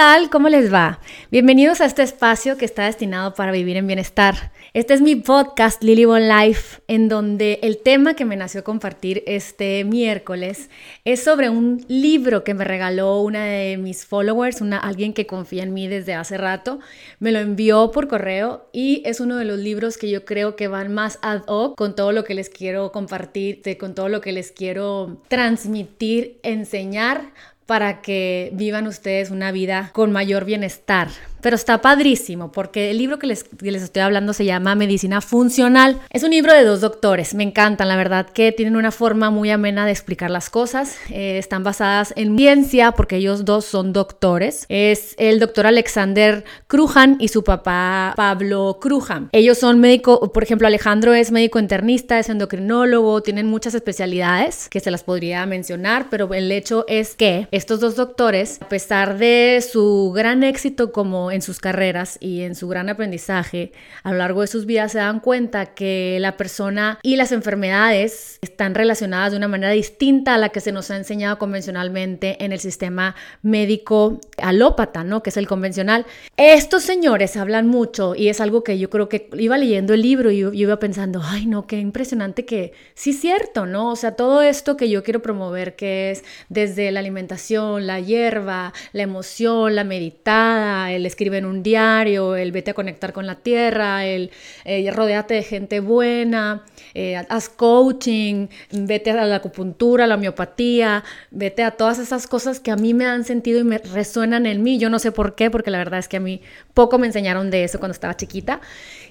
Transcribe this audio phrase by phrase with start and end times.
[0.00, 0.30] tal?
[0.30, 0.98] ¿Cómo les va?
[1.30, 4.50] Bienvenidos a este espacio que está destinado para vivir en bienestar.
[4.72, 9.22] Este es mi podcast Lily Bon Life, en donde el tema que me nació compartir
[9.26, 10.70] este miércoles
[11.04, 15.64] es sobre un libro que me regaló una de mis followers, una, alguien que confía
[15.64, 16.78] en mí desde hace rato.
[17.18, 20.68] Me lo envió por correo y es uno de los libros que yo creo que
[20.68, 24.32] van más ad hoc con todo lo que les quiero compartir, con todo lo que
[24.32, 27.34] les quiero transmitir, enseñar
[27.70, 31.06] para que vivan ustedes una vida con mayor bienestar.
[31.42, 36.00] Pero está padrísimo porque el libro que les, estoy hablando se llama Medicina Funcional.
[36.10, 39.50] Es un libro de dos doctores, me encantan, la verdad que tienen una forma muy
[39.50, 40.96] amena de explicar las cosas.
[41.10, 44.66] Eh, están basadas en ciencia porque ellos dos son doctores.
[44.68, 49.28] Es el doctor Alexander Crujan y su papá Pablo Crujan.
[49.32, 54.80] Ellos son médicos, por ejemplo, Alejandro es médico internista, es endocrinólogo, tienen muchas especialidades que
[54.80, 59.64] se las podría mencionar, pero el hecho es que estos dos doctores, a pesar de
[59.66, 64.40] su gran éxito como en sus carreras y en su gran aprendizaje a lo largo
[64.42, 69.38] de sus vidas, se dan cuenta que la persona y las enfermedades están relacionadas de
[69.38, 74.20] una manera distinta a la que se nos ha enseñado convencionalmente en el sistema médico
[74.42, 75.22] alópata, ¿no?
[75.22, 76.06] Que es el convencional.
[76.36, 80.30] Estos señores hablan mucho y es algo que yo creo que iba leyendo el libro
[80.30, 83.90] y yo, iba pensando, ay, no, qué impresionante que sí cierto, ¿no?
[83.90, 88.72] O sea, todo esto que yo quiero promover, que es desde la alimentación, la hierba,
[88.92, 93.34] la emoción, la meditada, el escribe en un diario, el vete a conectar con la
[93.34, 94.30] tierra, el
[94.64, 101.62] eh, rodeate de gente buena, eh, haz coaching, vete a la acupuntura, la homeopatía, vete
[101.62, 104.78] a todas esas cosas que a mí me han sentido y me resuenan en mí.
[104.78, 106.40] Yo no sé por qué, porque la verdad es que a mí
[106.72, 108.62] poco me enseñaron de eso cuando estaba chiquita.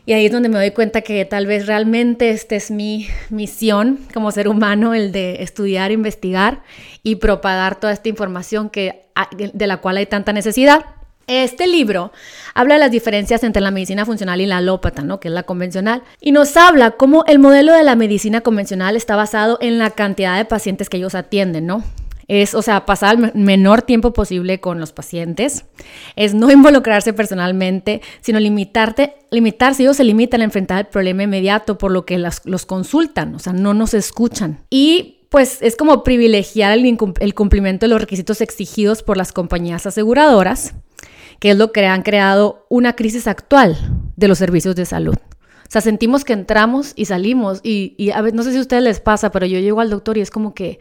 [0.07, 3.99] Y ahí es donde me doy cuenta que tal vez realmente esta es mi misión
[4.15, 6.63] como ser humano, el de estudiar, investigar
[7.03, 9.05] y propagar toda esta información que,
[9.37, 10.98] de la cual hay tanta necesidad.
[11.29, 12.11] Este libro
[12.55, 15.19] habla de las diferencias entre la medicina funcional y la alópata, ¿no?
[15.19, 19.15] que es la convencional, y nos habla cómo el modelo de la medicina convencional está
[19.15, 21.83] basado en la cantidad de pacientes que ellos atienden, ¿no?
[22.29, 25.65] es, o sea, pasar el menor tiempo posible con los pacientes,
[26.15, 31.77] es no involucrarse personalmente, sino limitarte, limitarse, ellos se limitan a enfrentar el problema inmediato,
[31.77, 34.59] por lo que los consultan, o sea, no nos escuchan.
[34.69, 40.73] Y pues es como privilegiar el cumplimiento de los requisitos exigidos por las compañías aseguradoras,
[41.39, 43.77] que es lo que han creado una crisis actual
[44.15, 45.15] de los servicios de salud.
[45.69, 48.81] O sea, sentimos que entramos y salimos y, a ver, no sé si a ustedes
[48.81, 50.79] les pasa, pero yo llego al doctor y es como que,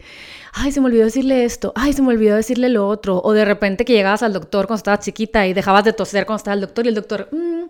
[0.51, 3.21] ay, se me olvidó decirle esto, ay, se me olvidó decirle lo otro.
[3.23, 6.37] O de repente que llegabas al doctor cuando estabas chiquita y dejabas de toser cuando
[6.37, 7.65] estaba el doctor y el doctor, mm,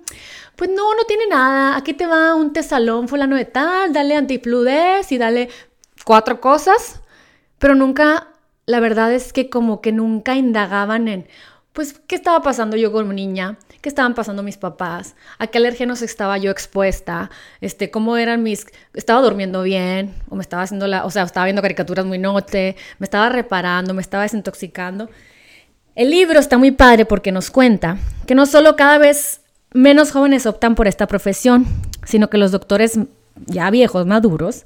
[0.56, 5.12] pues no, no tiene nada, aquí te va un tesalón fulano de tal, dale antifludes
[5.12, 5.50] y dale
[6.06, 7.02] cuatro cosas,
[7.58, 8.30] pero nunca,
[8.66, 11.28] la verdad es que como que nunca indagaban en,
[11.74, 13.58] pues, ¿qué estaba pasando yo como niña?
[13.82, 17.30] qué estaban pasando mis papás, a qué alérgenos estaba yo expuesta,
[17.62, 21.46] este, cómo eran mis, estaba durmiendo bien, o me estaba haciendo la, o sea, estaba
[21.46, 25.10] viendo caricaturas muy noche, me estaba reparando, me estaba desintoxicando.
[25.96, 29.42] El libro está muy padre porque nos cuenta que no solo cada vez
[29.74, 31.66] menos jóvenes optan por esta profesión,
[32.06, 33.00] sino que los doctores
[33.46, 34.66] ya viejos, maduros,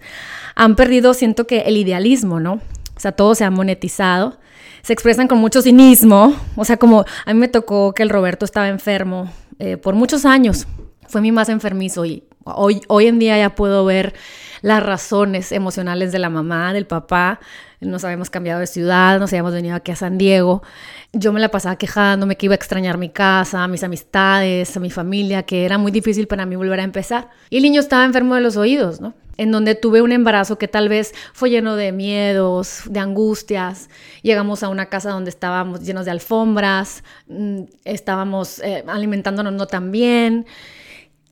[0.55, 2.53] han perdido, siento que el idealismo, ¿no?
[2.95, 4.39] O sea, todo se ha monetizado
[4.83, 6.35] se expresan con mucho cinismo.
[6.55, 10.25] O sea, como a mí me tocó que el Roberto estaba enfermo eh, por muchos
[10.25, 10.67] años.
[11.07, 14.13] Fue mi más enfermizo y hoy, hoy en día ya puedo ver
[14.61, 17.39] las razones emocionales de la mamá, del papá.
[17.85, 20.63] Nos habíamos cambiado de ciudad, nos habíamos venido aquí a San Diego.
[21.11, 24.89] Yo me la pasaba quejándome que iba a extrañar mi casa, mis amistades, a mi
[24.89, 27.29] familia, que era muy difícil para mí volver a empezar.
[27.49, 29.13] Y el niño estaba enfermo de los oídos, ¿no?
[29.37, 33.89] en donde tuve un embarazo que tal vez fue lleno de miedos, de angustias.
[34.21, 39.91] Llegamos a una casa donde estábamos llenos de alfombras, mm, estábamos eh, alimentándonos no tan
[39.91, 40.45] bien.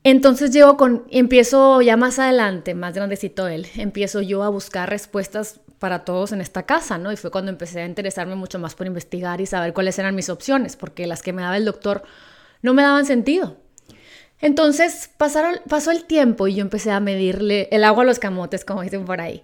[0.04, 5.60] Entonces llego con, empiezo ya más adelante, más grandecito él, empiezo yo a buscar respuestas
[5.82, 7.12] para todos en esta casa, ¿no?
[7.12, 10.30] Y fue cuando empecé a interesarme mucho más por investigar y saber cuáles eran mis
[10.30, 12.04] opciones, porque las que me daba el doctor
[12.62, 13.58] no me daban sentido.
[14.40, 18.84] Entonces pasó el tiempo y yo empecé a medirle el agua a los camotes, como
[18.84, 19.42] dicen por ahí.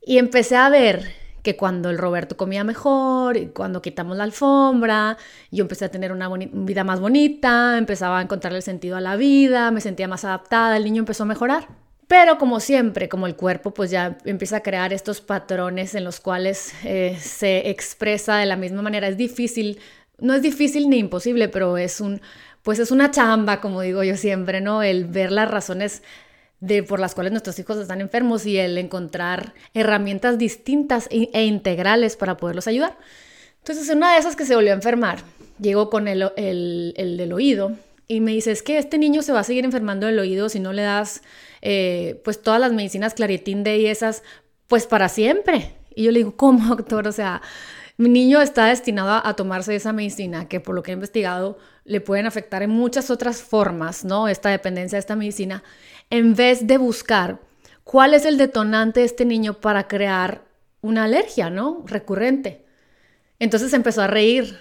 [0.00, 1.12] Y empecé a ver
[1.42, 5.18] que cuando el Roberto comía mejor, y cuando quitamos la alfombra,
[5.50, 9.70] yo empecé a tener una vida más bonita, empezaba a encontrarle sentido a la vida,
[9.70, 11.68] me sentía más adaptada, el niño empezó a mejorar.
[12.08, 16.20] Pero como siempre, como el cuerpo pues ya empieza a crear estos patrones en los
[16.20, 19.80] cuales eh, se expresa de la misma manera, es difícil,
[20.18, 22.20] no es difícil ni imposible, pero es un
[22.66, 24.82] pues es una chamba, como digo yo siempre, ¿no?
[24.82, 26.02] El ver las razones
[26.58, 32.16] de, por las cuales nuestros hijos están enfermos y el encontrar herramientas distintas e, integrales
[32.16, 32.98] para poderlos ayudar.
[33.58, 35.20] Entonces, una de esas que se volvió a enfermar,
[35.60, 37.72] llego con el, el, del oído
[38.08, 40.58] y me dice, es que este niño se va a seguir enfermando del oído si
[40.58, 41.22] no le das
[41.68, 44.22] eh, pues todas las medicinas Claritin D y esas,
[44.68, 45.74] pues para siempre.
[45.96, 47.08] Y yo le digo, ¿cómo, doctor?
[47.08, 47.42] O sea,
[47.96, 52.00] mi niño está destinado a, tomarse esa medicina que por lo que he investigado le
[52.00, 54.28] pueden afectar en muchas otras formas, ¿no?
[54.28, 55.64] Esta dependencia de esta medicina,
[56.08, 57.40] en vez de buscar
[57.82, 60.44] cuál es el detonante de este niño para crear
[60.82, 61.82] una alergia, ¿no?
[61.84, 62.64] Recurrente.
[63.40, 64.56] Entonces empezó a reír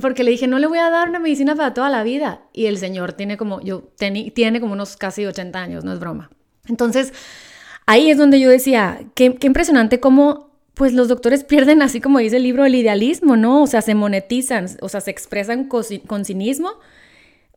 [0.00, 2.42] porque le dije, no le voy a dar una medicina para toda la vida.
[2.52, 6.30] Y el señor tiene como, yo, tiene como unos casi 80 años, no es broma.
[6.68, 7.12] Entonces,
[7.86, 12.36] ahí es donde yo decía, qué, impresionante cómo, pues los doctores pierden, así como dice
[12.36, 13.62] el libro, el idealismo, ¿no?
[13.62, 16.72] O sea, se monetizan, o sea, se expresan con cinismo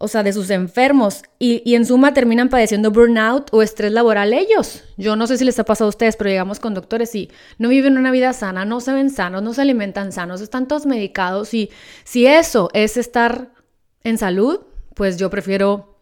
[0.01, 4.83] o sea, de sus enfermos, y, en suma terminan padeciendo burnout o estrés laboral ellos.
[4.97, 7.69] Yo no sé si les ha pasado a ustedes, pero llegamos con doctores y no
[7.69, 11.53] viven una vida sana, no se ven sanos, no se alimentan sanos, están todos medicados
[11.53, 11.69] y
[12.03, 13.51] si eso es estar
[14.03, 14.61] en salud,
[14.95, 15.99] pues yo prefiero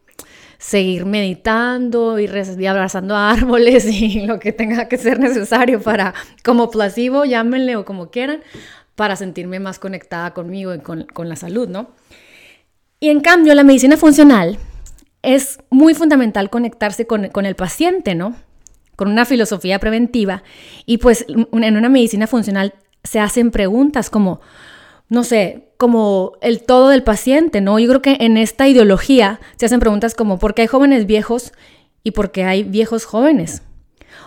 [0.57, 6.13] seguir meditando y, y abrazando árboles y lo que tenga que ser necesario para,
[6.43, 8.41] como placebo, llámenle o como quieran,
[8.95, 11.91] para sentirme más conectada conmigo y con, con la salud, ¿no?
[12.99, 14.57] Y en cambio, la medicina funcional
[15.21, 18.35] es muy fundamental conectarse con, el paciente, ¿no?
[18.95, 20.43] Con una filosofía preventiva.
[20.85, 22.73] Y pues en una medicina funcional
[23.03, 24.41] se hacen preguntas como,
[25.07, 27.79] no sé, como el todo del paciente, ¿no?
[27.79, 31.53] Yo creo que en esta ideología se hacen preguntas como, ¿por qué hay jóvenes viejos
[32.03, 33.63] y por qué hay viejos jóvenes?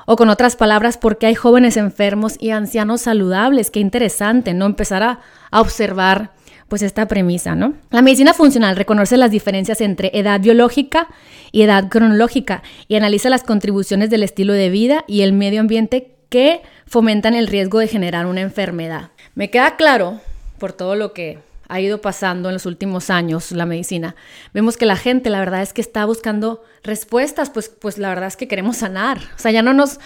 [0.06, 3.70] O con otras palabras, ¿por qué hay jóvenes enfermos y ancianos saludables?
[3.70, 4.64] Qué interesante, ¿no?
[4.64, 5.20] Empezar a,
[5.50, 6.32] a observar
[6.72, 7.74] pues esta premisa, ¿no?
[7.90, 11.08] La medicina funcional reconoce las diferencias entre edad biológica
[11.50, 16.14] y edad cronológica y analiza las contribuciones del estilo de vida y el medio ambiente
[16.30, 19.10] que fomentan el riesgo de generar una enfermedad.
[19.34, 20.22] Me queda claro,
[20.56, 24.16] por todo lo que ha ido pasando en los últimos años la medicina,
[24.54, 28.28] vemos que la gente la verdad es que está buscando respuestas, pues, pues la verdad
[28.28, 29.18] es que queremos sanar.
[29.36, 30.00] O sea, ya no nos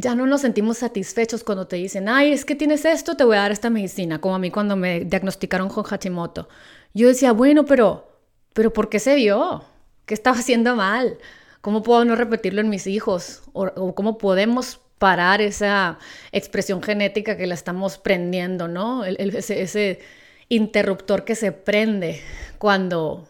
[0.00, 3.36] ya no nos sentimos satisfechos cuando te dicen, ay, es que tienes esto, te voy
[3.36, 6.48] a dar esta medicina, como a mí cuando me diagnosticaron con Hashimoto.
[6.94, 8.08] Yo decía, bueno, pero,
[8.54, 9.62] pero ¿por qué se vio?
[10.06, 11.18] ¿Qué estaba haciendo mal?
[11.60, 13.42] ¿Cómo puedo no repetirlo en mis hijos?
[13.52, 15.98] ¿O, cómo podemos parar esa
[16.32, 19.04] expresión genética que la estamos prendiendo, ¿no?
[19.04, 20.00] ese, ese
[20.48, 22.22] interruptor que se prende
[22.58, 23.28] cuando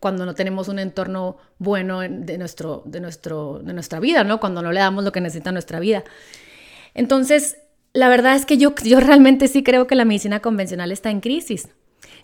[0.00, 4.38] cuando no tenemos un entorno bueno de, nuestro, de, nuestro, de nuestra vida, ¿no?
[4.38, 6.04] Cuando no le damos lo que necesita nuestra vida.
[6.94, 7.58] Entonces,
[7.92, 11.20] la verdad es que yo, yo realmente sí creo que la medicina convencional está en
[11.20, 11.68] crisis.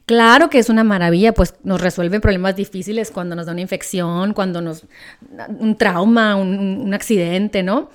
[0.07, 4.35] Claro que es una maravilla, pues nos resuelve problemas difíciles cuando nos da una infección,
[4.35, 4.87] cuando nos...
[5.59, 7.91] un trauma, un, accidente, ¿no?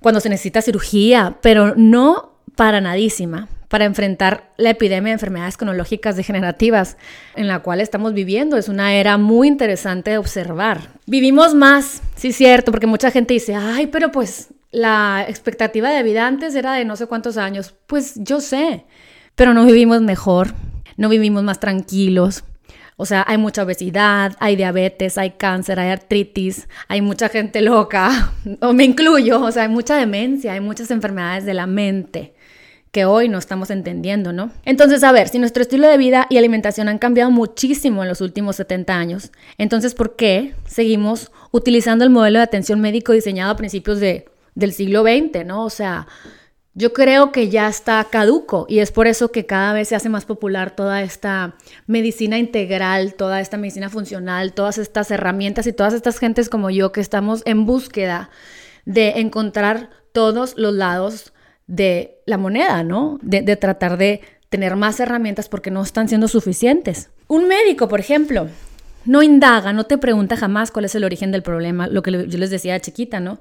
[0.00, 6.16] Cuando se necesita cirugía, pero no para nadísima para enfrentar la epidemia de enfermedades cronológicas
[6.16, 6.96] degenerativas
[7.36, 8.56] en la cual estamos viviendo.
[8.56, 10.88] Es una era muy interesante de observar.
[11.06, 16.26] Vivimos más, sí, cierto, porque mucha gente dice, ay, pero pues la expectativa de vida
[16.26, 17.72] antes era de no sé cuántos años.
[17.86, 18.86] Pues yo sé,
[19.36, 20.48] pero no vivimos mejor,
[20.96, 22.42] no vivimos más tranquilos.
[22.96, 28.32] O sea, hay mucha obesidad, hay diabetes, hay cáncer, hay artritis, hay mucha gente loca,
[28.60, 32.34] o me incluyo, o sea, hay mucha demencia, hay muchas enfermedades de la mente
[32.92, 34.50] que hoy no estamos entendiendo, ¿no?
[34.64, 38.20] Entonces, a ver, si nuestro estilo de vida y alimentación han cambiado muchísimo en los
[38.20, 43.56] últimos 70 años, entonces, ¿por qué seguimos utilizando el modelo de atención médico diseñado a
[43.56, 45.64] principios de, del siglo XX, ¿no?
[45.64, 46.06] O sea,
[46.74, 50.08] yo creo que ya está caduco y es por eso que cada vez se hace
[50.08, 51.56] más popular toda esta
[51.86, 56.92] medicina integral, toda esta medicina funcional, todas estas herramientas y todas estas gentes como yo
[56.92, 58.30] que estamos en búsqueda
[58.84, 61.32] de encontrar todos los lados
[61.70, 63.18] de la moneda, ¿no?
[63.22, 67.10] De, tratar de tener más herramientas porque no están siendo suficientes.
[67.28, 68.48] Un médico, por ejemplo,
[69.04, 72.38] no indaga, no te pregunta jamás cuál es el origen del problema, lo que yo
[72.38, 73.38] les decía de chiquita, ¿no?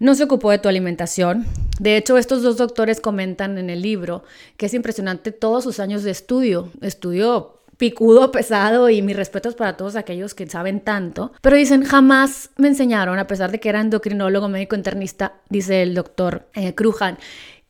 [0.00, 1.44] No se ocupó de tu alimentación.
[1.78, 4.24] De hecho, estos dos doctores comentan en el libro
[4.56, 6.70] que es impresionante todos sus años de estudio.
[6.80, 11.32] Estudio picudo, pesado y mis respetos para todos aquellos que saben tanto.
[11.42, 15.94] Pero dicen, jamás me enseñaron, a pesar de que era endocrinólogo, médico internista, dice el
[15.94, 16.74] doctor eh,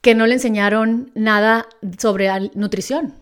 [0.00, 1.66] que no le enseñaron nada
[1.98, 3.14] sobre nutrición,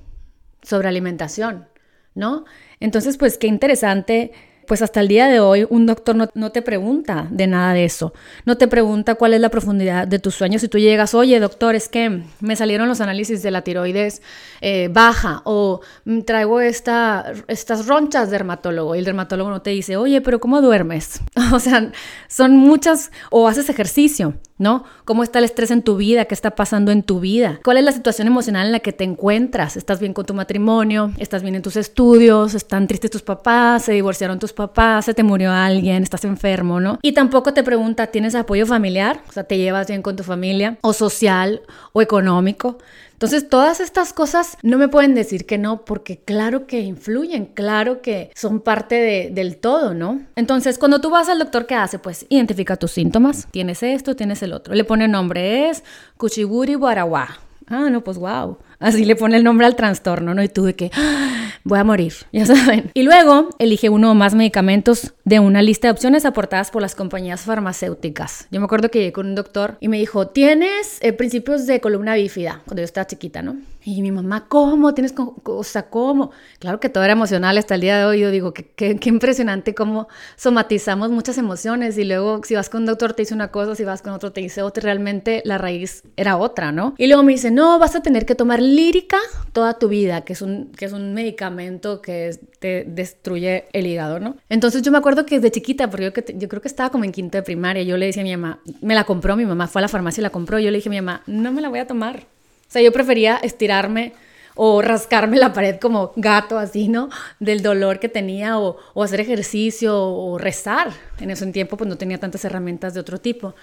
[0.63, 1.67] sobre alimentación,
[2.15, 2.45] ¿no?
[2.81, 4.33] Entonces, pues qué interesante
[4.67, 8.13] pues hasta el día de hoy un doctor no, te pregunta de nada de eso.
[8.45, 10.63] No te pregunta cuál es la profundidad de tus sueños.
[10.63, 14.23] Si tú llegas, oye doctor, es que me salieron los análisis de la tiroides
[14.61, 15.81] eh, baja o
[16.25, 21.21] traigo esta, estas ronchas dermatólogo y el dermatólogo no te dice, oye, pero ¿cómo duermes?
[21.53, 21.93] O sea,
[22.27, 24.85] son muchas, o haces ejercicio, ¿no?
[25.05, 26.25] ¿Cómo está el estrés en tu vida?
[26.25, 27.61] ¿Qué está pasando en tu vida?
[27.63, 29.77] ¿Cuál es la situación emocional en la que te encuentras?
[29.77, 31.13] ¿Estás bien con tu matrimonio?
[31.19, 32.55] ¿Estás bien en tus estudios?
[32.55, 33.85] ¿Están tristes tus papás?
[33.85, 35.05] ¿Se divorciaron tus papás?
[35.05, 36.03] ¿Se te murió alguien?
[36.03, 36.81] ¿Estás enfermo?
[36.81, 36.99] ¿No?
[37.03, 39.21] Y tampoco te pregunta, ¿tienes apoyo familiar?
[39.29, 40.79] O sea, ¿te llevas bien con tu familia?
[40.81, 41.63] ¿O social?
[41.93, 42.79] ¿O económico?
[43.13, 48.03] Entonces, todas estas cosas no me pueden decir que no, porque claro que influyen, claro
[48.03, 50.21] que son parte del todo, ¿no?
[50.37, 51.99] Entonces, cuando tú vas al doctor, ¿qué hace?
[51.99, 53.47] Pues identifica tus síntomas.
[53.51, 54.75] Tienes esto, tienes el otro.
[54.75, 55.85] Le pone nombre, es
[56.17, 57.39] Kuchiburi Barawa.
[57.67, 58.59] Ah, no, pues wow.
[58.85, 60.43] Así le pone el nombre al trastorno, ¿no?
[60.43, 61.53] Y tú de que ¡ah!
[61.65, 62.91] voy a morir, ya saben.
[62.93, 66.95] Y luego elige uno o más medicamentos de una lista de opciones aportadas por las
[66.95, 68.47] compañías farmacéuticas.
[68.51, 71.81] Yo me acuerdo que llegué con un doctor y me dijo, tienes eh, principios de
[71.81, 73.57] columna bífida, cuando yo estaba chiquita, ¿no?
[73.87, 74.95] Y mi mamá, ¿cómo?
[74.95, 75.15] ¿Tienes,
[75.45, 76.31] o sea, cómo?
[76.59, 78.21] Claro que todo era emocional hasta el día de hoy.
[78.21, 82.87] Yo digo, qué, qué, impresionante cómo somatizamos muchas emociones y luego si vas con un
[82.87, 86.03] doctor te dice una cosa, si vas con otro te dice otra, realmente la raíz
[86.17, 86.95] era otra, ¿no?
[86.97, 89.19] Y luego me dice, no, vas a tener que tomar lírica
[89.53, 94.19] toda tu vida, que es un, que es un medicamento que te destruye el hígado,
[94.19, 94.37] ¿no?
[94.49, 97.13] Entonces yo me acuerdo que desde chiquita, porque yo, yo creo que estaba como en
[97.13, 99.81] quinto de primaria, yo le decía a mi mamá, me la compró, mi mamá fue
[99.81, 101.69] a la farmacia y la compró, yo le dije a mi mamá, no me la
[101.69, 102.34] voy a tomar
[102.75, 104.13] sea, yo prefería estirarme
[104.57, 107.09] o rascarme la pared como gato, así, ¿no?
[107.41, 110.93] Del dolor que tenía, o, hacer ejercicio, o rezar.
[111.21, 113.55] En ese tiempo, pues no tenía tantas herramientas de otro tipo.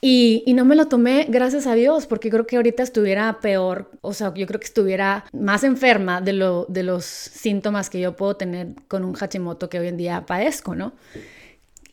[0.00, 3.90] Y, y, no me lo tomé, gracias a Dios, porque creo que ahorita estuviera peor,
[4.02, 8.14] o sea, yo creo que estuviera más enferma de, lo, de los síntomas que yo
[8.14, 10.92] puedo tener con un Hashimoto que hoy en día padezco, ¿no?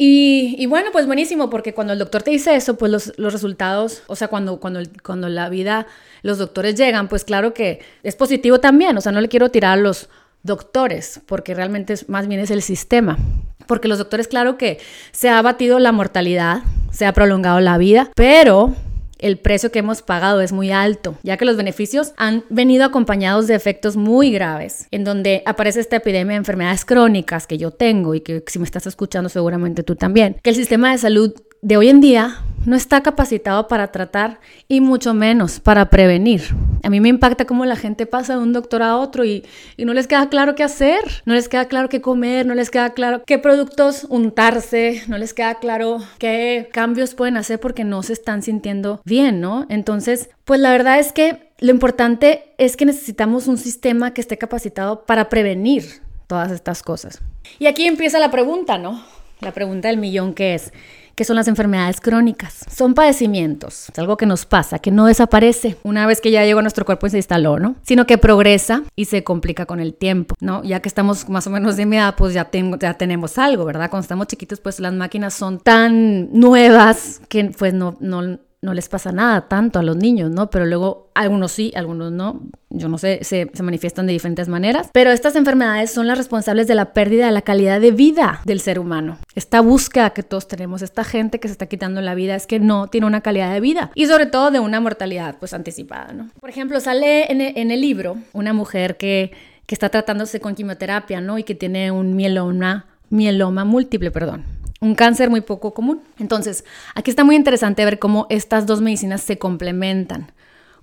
[0.06, 4.04] Y, bueno, pues buenísimo, porque cuando el doctor te dice eso, pues los, los, resultados,
[4.08, 5.88] o sea, cuando, cuando, cuando la vida,
[6.24, 9.80] los doctores llegan, pues claro que es positivo también, o sea, no le quiero tirar
[9.80, 10.10] a los
[10.42, 13.18] doctores, porque realmente es, más bien es el sistema.
[13.66, 14.78] Porque los doctores, claro que
[15.14, 18.76] se ha abatido la mortalidad, se ha prolongado la vida, pero
[19.24, 23.48] el precio que hemos pagado es muy alto, ya que los beneficios han venido acompañados
[23.48, 28.15] de efectos muy graves, en donde aparece esta epidemia de enfermedades crónicas que yo tengo
[28.15, 31.77] y que si me estás escuchando seguramente tú también, que el sistema de salud de
[31.77, 36.44] hoy en día no está capacitado para tratar y mucho menos para prevenir.
[36.84, 39.46] A mí me impacta cómo la gente pasa de un doctor a otro y,
[39.78, 42.94] no les queda claro qué hacer, no les queda claro qué comer, no les queda
[42.94, 48.13] claro qué productos untarse, no les queda claro qué cambios pueden hacer porque no se
[48.13, 49.66] están sintiendo bien, ¿no?
[49.70, 54.38] Entonces, pues la verdad es que lo importante es que necesitamos un sistema que esté
[54.38, 55.86] capacitado para prevenir
[56.28, 57.22] todas estas cosas.
[57.60, 59.02] Y aquí empieza la pregunta, ¿no?
[59.40, 60.74] La pregunta del millón que es,
[61.15, 62.65] que son las enfermedades crónicas.
[62.74, 66.60] Son padecimientos, es algo que nos pasa, que no desaparece una vez que ya llegó
[66.60, 67.75] a nuestro cuerpo y se instaló, ¿no?
[67.84, 70.63] Sino que progresa y se complica con el tiempo, ¿no?
[70.63, 73.89] Ya que estamos más o menos de mi edad, pues ya, ya tenemos algo, ¿verdad?
[73.89, 78.88] Cuando estamos chiquitos, pues las máquinas son tan nuevas que pues no, no no les
[78.88, 80.50] pasa nada tanto a los niños, ¿no?
[80.50, 84.89] Pero luego algunos sí, algunos no, yo no sé, se, manifiestan de diferentes maneras.
[84.93, 88.62] Pero estas enfermedades son las responsables de la pérdida de la calidad de vida del
[88.62, 89.17] ser humano.
[89.36, 92.60] Esta búsqueda que todos tenemos, esta gente que se está quitando la vida, es que
[92.60, 96.29] no tiene una calidad de vida y sobre todo de una mortalidad pues anticipada, ¿no?
[96.39, 99.32] Por ejemplo, sale en, e, en el libro una mujer que,
[99.65, 101.38] que está tratándose con quimioterapia, ¿no?
[101.38, 106.02] Y que tiene un mieloma, mieloma múltiple, perdón un cáncer muy poco común.
[106.20, 110.32] Entonces, aquí está muy interesante ver cómo estas dos medicinas se complementan.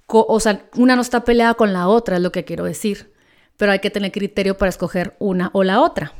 [0.06, 3.12] O sea, una no está peleada con la otra, es lo que quiero decir,
[3.56, 6.12] pero hay que tener criterio para escoger una o la otra.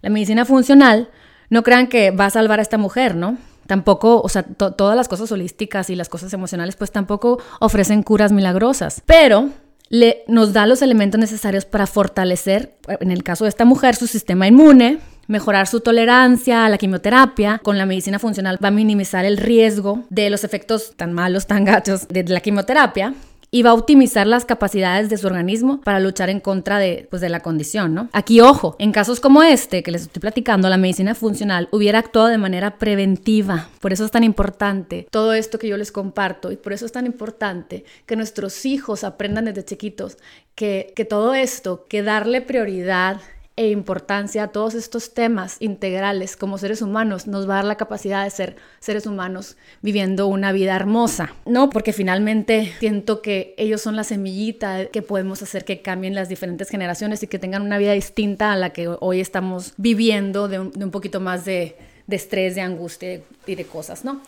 [0.00, 1.10] La medicina funcional,
[1.50, 3.36] no crean que va a salvar a esta mujer, ¿no?
[3.66, 8.32] Tampoco, o sea, todas las cosas holísticas y las cosas emocionales, pues tampoco ofrecen curas
[8.32, 9.50] milagrosas, pero
[9.88, 14.06] le, nos da los elementos necesarios para fortalecer, en el caso de esta mujer, su
[14.06, 15.00] sistema inmune,
[15.32, 17.58] mejorar su tolerancia a la quimioterapia.
[17.64, 21.64] Con la medicina funcional va a minimizar el riesgo de los efectos tan malos, tan
[21.64, 23.14] gachos de la quimioterapia
[23.54, 27.20] y va a optimizar las capacidades de su organismo para luchar en contra de, pues,
[27.20, 28.08] de la condición, ¿no?
[28.12, 32.28] Aquí, ojo, en casos como este que les estoy platicando, la medicina funcional hubiera actuado
[32.28, 33.68] de manera preventiva.
[33.80, 36.92] Por eso es tan importante todo esto que yo les comparto y por eso es
[36.92, 40.16] tan importante que nuestros hijos aprendan desde chiquitos
[40.54, 43.20] que, que todo esto, que darle prioridad
[43.56, 47.76] e importancia a todos estos temas integrales como seres humanos nos va a dar la
[47.76, 51.68] capacidad de ser seres humanos viviendo una vida hermosa, ¿no?
[51.68, 56.70] Porque finalmente siento que ellos son la semillita que podemos hacer que cambien las diferentes
[56.70, 60.70] generaciones y que tengan una vida distinta a la que hoy estamos viviendo de un,
[60.70, 64.20] de poquito más de de estrés, de angustia y de cosas, ¿no?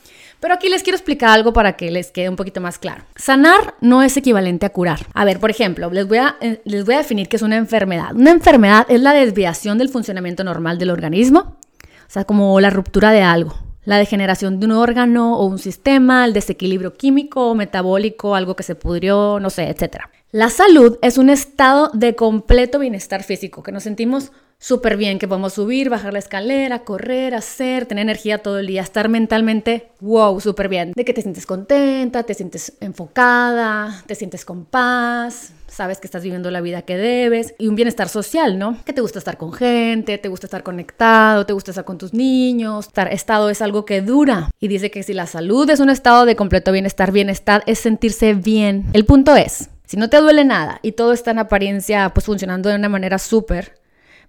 [0.45, 3.05] Pero aquí les quiero explicar algo para que les quede un poquito más claro.
[3.17, 5.07] Sanar no es equivalente a curar.
[5.15, 7.57] A ver, por ejemplo, les voy a, eh, les voy a definir qué es una
[7.57, 8.15] enfermedad.
[8.15, 11.57] Una enfermedad es la desviación del funcionamiento normal del organismo.
[11.81, 13.55] O sea, como la ruptura de algo.
[13.87, 18.65] La degeneración de un órgano o un sistema, el desequilibrio químico o metabólico, algo que
[18.65, 20.11] se pudrió, no sé, etc.
[20.35, 25.29] La salud es un estado de completo bienestar físico, que nos sentimos súper bien, que
[25.29, 30.41] podemos subir, bajar la escalera, correr, hacer, tener energía todo el día, estar mentalmente, wow,
[30.41, 36.01] súper bien, de que te sientes contenta, te sientes enfocada, te sientes con paz, sabes
[36.01, 38.77] que estás viviendo la vida que debes y un bienestar social, ¿no?
[38.85, 42.13] Que te gusta estar con gente, te gusta estar conectado, te gusta estar con tus
[42.13, 42.89] niños.
[42.89, 46.25] Estar estado es algo que dura y dice que si la salud es un estado
[46.25, 48.87] de completo bienestar, bienestar es sentirse bien.
[48.95, 52.69] El punto es, si no te duele nada y todo está en apariencia pues funcionando
[52.69, 53.81] de una manera súper,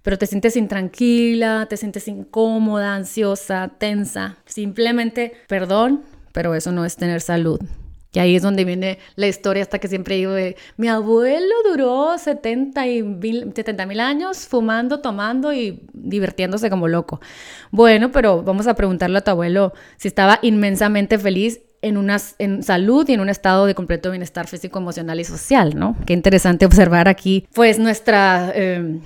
[0.02, 6.96] pero te sientes intranquila, te sientes incómoda, ansiosa, tensa, simplemente, perdón, pero eso no es
[6.96, 7.60] tener salud.
[8.12, 10.32] Y ahí es donde viene la historia hasta que siempre digo
[10.78, 12.86] mi abuelo duró 70
[13.86, 17.20] mil años fumando, tomando y divirtiéndose como loco.
[17.70, 22.62] Bueno, pero vamos a preguntarle a tu abuelo si estaba inmensamente feliz en, una, en
[22.62, 25.96] salud y en un estado de completo bienestar físico, emocional y social, ¿no?
[26.06, 28.52] Qué interesante observar aquí, pues, nuestra...
[28.54, 29.00] Eh,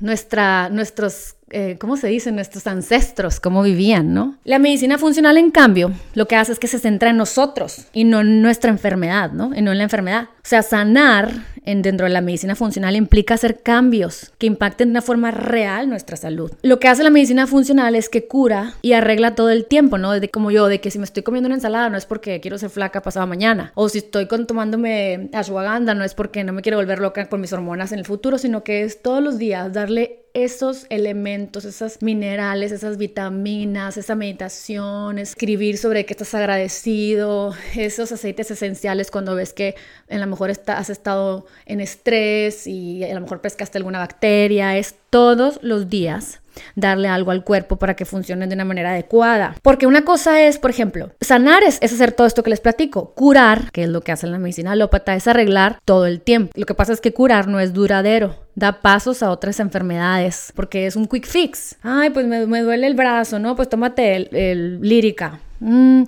[0.00, 2.32] nuestra, nuestros eh, ¿cómo se dice?
[2.32, 4.36] Nuestros ancestros, cómo vivían, ¿no?
[4.42, 8.02] La medicina funcional, en cambio, lo que hace es que se centra en nosotros y
[8.02, 9.52] no en nuestra enfermedad, ¿no?
[9.54, 10.24] Y no en la enfermedad.
[10.24, 11.30] O sea, sanar
[11.64, 15.88] en, dentro de la medicina funcional implica hacer cambios que impacten de una forma real
[15.88, 16.50] nuestra salud.
[16.62, 20.10] Lo que hace la medicina funcional es que cura y arregla todo el tiempo, ¿no?
[20.12, 22.58] De como yo, de que si me estoy comiendo una ensalada no es porque quiero
[22.58, 26.78] ser flaca pasado mañana, o si estoy tomándome ashwagandha no es porque no me quiero
[26.78, 30.23] volver loca con mis hormonas en el futuro, sino que es todos los días darle
[30.34, 38.50] esos elementos, esos minerales, esas vitaminas, esa meditación, escribir sobre qué estás agradecido, esos aceites
[38.50, 39.76] esenciales cuando ves que
[40.10, 44.96] a lo mejor has estado en estrés y a lo mejor pescaste alguna bacteria, es
[45.08, 46.40] todos los días
[46.74, 49.56] darle algo al cuerpo para que funcione de una manera adecuada.
[49.62, 53.12] Porque una cosa es, por ejemplo, sanar es, hacer todo esto que les platico.
[53.14, 56.52] Curar, que es lo que hace la medicina alópata, es arreglar todo el tiempo.
[56.54, 58.36] Lo que pasa es que curar no es duradero.
[58.54, 61.76] Da pasos a otras enfermedades porque es un quick fix.
[61.82, 63.56] Ay, pues me, duele el brazo, ¿no?
[63.56, 65.40] Pues tómate el, lírica.
[65.58, 66.04] Mm,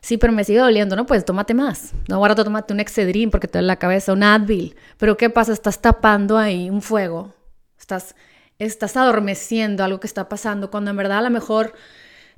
[0.00, 1.06] sí, pero me sigue doliendo, ¿no?
[1.06, 1.92] Pues tómate más.
[2.08, 4.76] No, ahora tómate un Excedrin porque te duele la cabeza, un Advil.
[4.98, 5.52] Pero ¿qué pasa?
[5.52, 7.32] Estás tapando ahí un fuego.
[7.78, 8.14] Estás
[8.58, 11.74] estás adormeciendo algo que está pasando, cuando en verdad a lo mejor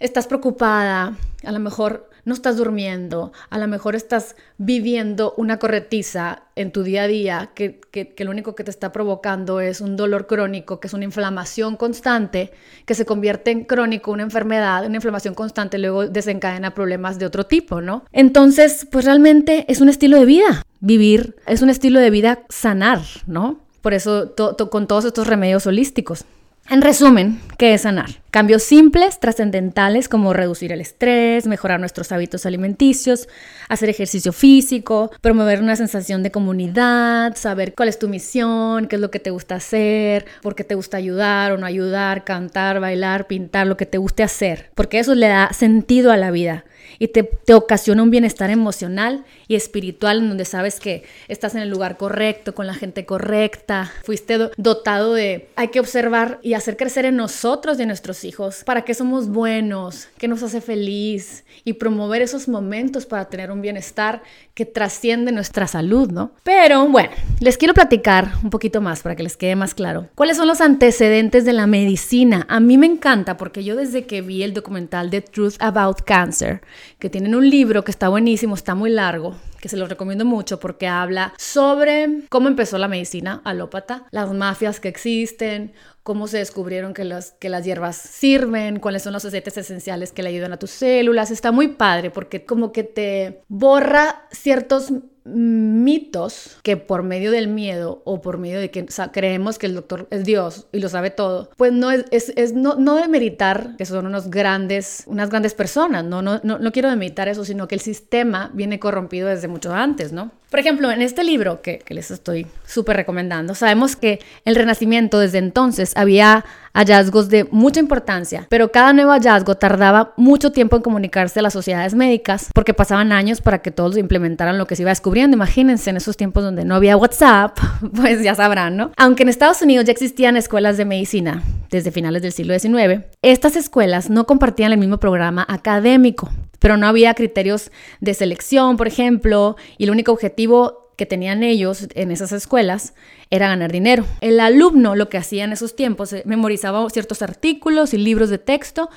[0.00, 6.42] estás preocupada, a lo mejor no estás durmiendo, a lo mejor estás viviendo una corretiza
[6.56, 9.96] en tu día a día que, que, lo único que te está provocando es un
[9.96, 12.52] dolor crónico, que es una inflamación constante,
[12.84, 17.46] que se convierte en crónico, una enfermedad, una inflamación constante, luego desencadena problemas de otro
[17.46, 18.04] tipo, ¿no?
[18.12, 20.62] Entonces, pues realmente es un estilo de vida.
[20.80, 23.67] Vivir es un estilo de vida sanar, ¿no?
[23.80, 24.34] Por eso,
[24.70, 26.24] con todos estos remedios holísticos.
[26.70, 28.10] En resumen, ¿qué es sanar?
[28.30, 33.26] Cambios simples, trascendentales como reducir el estrés, mejorar nuestros hábitos alimenticios,
[33.70, 39.00] hacer ejercicio físico, promover una sensación de comunidad, saber cuál es tu misión, qué es
[39.00, 43.28] lo que te gusta hacer, por qué te gusta ayudar o no ayudar, cantar, bailar,
[43.28, 46.66] pintar, lo que te guste hacer, porque eso le da sentido a la vida
[46.98, 51.62] y te, te, ocasiona un bienestar emocional y espiritual en donde sabes que estás en
[51.62, 56.76] el lugar correcto, con la gente correcta, fuiste dotado de, hay que observar y hacer
[56.76, 61.44] crecer en nosotros y en nuestros hijos para que somos buenos, que nos hace feliz
[61.64, 64.22] y promover esos momentos para tener un bienestar
[64.54, 66.32] que trasciende nuestra salud, ¿no?
[66.42, 70.08] Pero bueno, les quiero platicar un poquito más para que les quede más claro.
[70.14, 72.44] ¿Cuáles son los antecedentes de la medicina?
[72.48, 76.60] A mí me encanta porque yo desde que vi el documental The Truth About Cancer,
[76.98, 80.60] que tienen un libro que está buenísimo, está muy largo, que se lo recomiendo mucho
[80.60, 86.94] porque habla sobre cómo empezó la medicina alópata, las mafias que existen, cómo se descubrieron
[86.94, 90.58] que las, que las hierbas sirven, cuáles son los aceites esenciales que le ayudan a
[90.58, 91.30] tus células.
[91.30, 94.90] Está muy padre porque como que te borra ciertos
[95.34, 100.06] mitos que por medio del miedo o por medio de que creemos que el doctor
[100.10, 104.06] es Dios y lo sabe todo, pues no es, es, no, no demeritar que son
[104.06, 107.80] unos grandes, unas grandes personas, no, no, no, no quiero demeritar eso, sino que el
[107.80, 110.30] sistema viene corrompido desde mucho antes, ¿no?
[110.50, 115.18] Por ejemplo, en este libro que, que les estoy súper recomendando, sabemos que el Renacimiento
[115.18, 116.44] desde entonces había
[116.78, 121.52] hallazgos de mucha importancia, pero cada nuevo hallazgo tardaba mucho tiempo en comunicarse a las
[121.52, 125.36] sociedades médicas porque pasaban años para que todos implementaran lo que se iba descubriendo.
[125.36, 127.58] Imagínense en esos tiempos donde no había WhatsApp,
[127.96, 128.92] pues ya sabrán, ¿no?
[128.96, 133.56] Aunque en Estados Unidos ya existían escuelas de medicina desde finales del siglo XIX, estas
[133.56, 139.56] escuelas no compartían el mismo programa académico, pero no había criterios de selección, por ejemplo,
[139.78, 142.92] y el único objetivo que tenían ellos en esas escuelas
[143.30, 144.04] era ganar dinero.
[144.20, 148.38] El alumno lo que hacía en esos tiempos, eh, memorizaba ciertos artículos y libros de
[148.38, 148.90] texto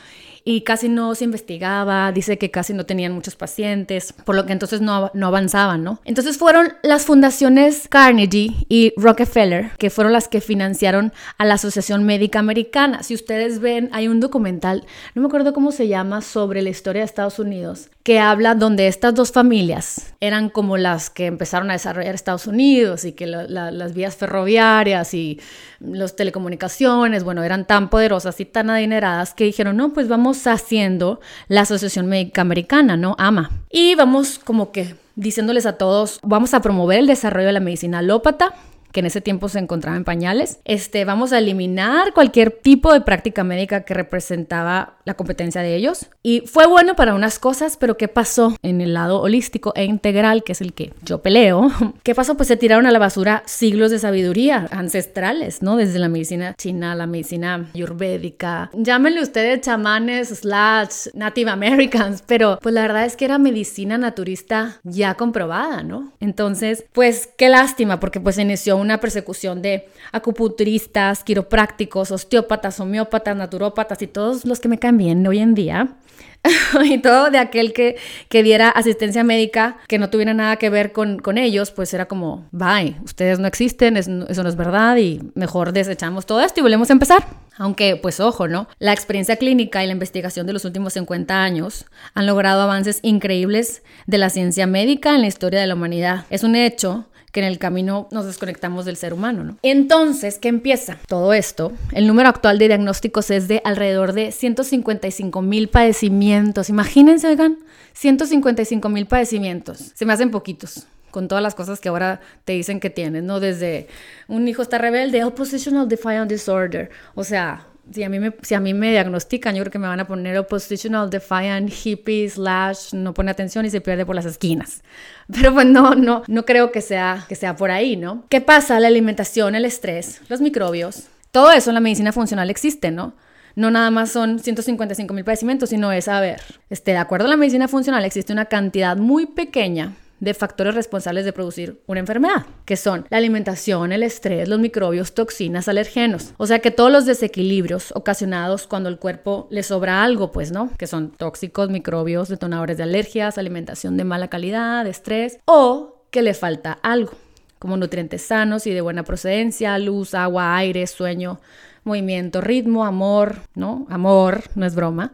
[0.44, 4.54] y casi no se investigaba, dice que casi no tenían muchos pacientes, por lo que
[4.54, 6.00] entonces no, no avanzaban, ¿no?
[6.04, 12.04] Entonces fueron las fundaciones Carnegie y Rockefeller, que fueron las que financiaron a la Asociación
[12.04, 13.04] Médica Americana.
[13.04, 17.02] Si ustedes ven, hay un documental, no me acuerdo cómo se llama, sobre la historia
[17.02, 21.74] de Estados Unidos, que habla donde estas dos familias eran como las que empezaron a
[21.74, 25.40] desarrollar Estados Unidos y que las vías ferroviarias y
[25.80, 31.20] las telecomunicaciones, bueno, eran tan poderosas y tan adineradas que dijeron, no, pues vamos haciendo
[31.48, 33.16] la Asociación Médica Americana, ¿no?
[33.20, 33.52] AMA.
[33.70, 38.00] Y vamos como que diciéndoles a todos, vamos a promover el desarrollo de la medicina
[38.00, 38.54] alópata,
[38.92, 40.60] que en ese tiempo se encontraba en pañales.
[40.66, 46.08] Este, vamos a eliminar cualquier tipo de práctica médica que representaba la competencia de ellos.
[46.24, 50.44] Y fue bueno para unas cosas, pero ¿qué pasó en el lado holístico e integral,
[50.44, 51.72] que es el que yo peleo?
[52.04, 52.36] ¿Qué pasó?
[52.36, 55.76] Pues se tiraron a la basura siglos de sabiduría ancestrales, ¿no?
[55.78, 58.70] Desde la medicina china, la medicina ayurvédica.
[58.74, 64.80] Llámenle ustedes chamanes slash Native Americans, pero pues la verdad es que era medicina naturista
[64.84, 66.12] ya comprobada, ¿no?
[66.20, 74.02] Entonces, pues qué lástima, porque pues inició una persecución de acupunturistas, quiroprácticos, osteópatas, homeópatas, naturópatas
[74.02, 75.96] y todos los que me caen hoy en día.
[76.84, 80.92] y todo de aquel que, que diera asistencia médica que no tuviera nada que ver
[80.92, 85.22] con, con ellos, pues era como, bye, ustedes no existen, eso no es verdad y
[85.36, 87.28] mejor desechamos todo esto y volvemos a empezar.
[87.58, 88.68] Aunque, pues ojo, ¿no?
[88.80, 93.84] La experiencia clínica y la investigación de los últimos 50 años han logrado avances increíbles
[94.08, 96.26] de la ciencia médica en la historia de la humanidad.
[96.32, 99.58] Es un hecho que en el camino nos desconectamos del ser humano, ¿no?
[99.62, 100.98] Entonces, ¿qué empieza?
[101.08, 106.70] Todo esto, el número actual de diagnósticos es de alrededor de 155 mil padecimientos.
[106.70, 107.58] Imagínense, oigan,
[107.94, 109.92] 155 mil padecimientos.
[109.94, 113.40] Se me hacen poquitos con todas las cosas que ahora te dicen que tienes, ¿no?
[113.40, 113.88] Desde
[114.28, 118.60] un hijo está rebelde, oppositional defiant disorder, o sea, si a mí me, si a
[118.60, 123.14] mí me diagnostican, yo creo que me van a poner oppositional defiant hippie slash no
[123.14, 124.84] pone atención y se pierde por las esquinas.
[125.32, 128.26] Pero pues no, no, no creo que sea, que sea por ahí, ¿no?
[128.30, 128.80] ¿Qué pasa?
[128.80, 133.14] La alimentación, el estrés, los microbios, todo eso en la medicina funcional existe, ¿no?
[133.56, 137.30] No nada más son 155 mil padecimientos, sino es, a ver, este, de acuerdo a
[137.30, 142.46] la medicina funcional existe una cantidad muy pequeña de factores responsables de producir una enfermedad,
[142.64, 146.34] que son la alimentación, el estrés, los microbios, toxinas, alergenos.
[146.38, 150.70] O sea que todos los desequilibrios ocasionados cuando el cuerpo le sobra algo, pues, ¿no?
[150.78, 156.36] Que son tóxicos, microbios, detonadores de alergias, alimentación de mala calidad, estrés, o que le
[156.36, 157.14] falta algo,
[157.58, 161.40] como nutrientes sanos y de buena procedencia, luz, agua, aire, sueño,
[161.84, 163.88] movimiento, ritmo, amor, ¿no?
[163.90, 165.14] Amor, no es broma